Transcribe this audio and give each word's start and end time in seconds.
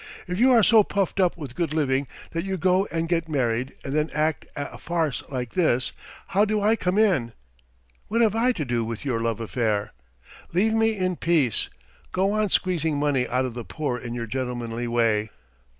"If 0.25 0.39
you 0.39 0.51
are 0.53 0.63
so 0.63 0.83
puffed 0.83 1.19
up 1.19 1.37
with 1.37 1.53
good 1.53 1.75
living 1.75 2.07
that 2.31 2.43
you 2.43 2.57
go 2.57 2.87
and 2.91 3.07
get 3.07 3.29
married 3.29 3.75
and 3.85 3.93
then 3.93 4.09
act 4.15 4.47
a 4.55 4.79
farce 4.79 5.21
like 5.29 5.53
this, 5.53 5.91
how 6.29 6.43
do 6.43 6.59
I 6.59 6.75
come 6.75 6.97
in? 6.97 7.33
What 8.07 8.21
have 8.21 8.33
I 8.33 8.51
to 8.53 8.65
do 8.65 8.83
with 8.83 9.05
your 9.05 9.21
love 9.21 9.39
affairs? 9.39 9.89
Leave 10.53 10.73
me 10.73 10.97
in 10.97 11.17
peace! 11.17 11.69
Go 12.11 12.31
on 12.31 12.49
squeezing 12.49 12.97
money 12.97 13.27
out 13.27 13.45
of 13.45 13.53
the 13.53 13.63
poor 13.63 13.95
in 13.99 14.15
your 14.15 14.25
gentlemanly 14.25 14.87
way. 14.87 15.29